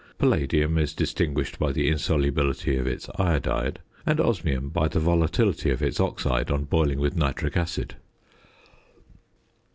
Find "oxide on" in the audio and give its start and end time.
5.99-6.63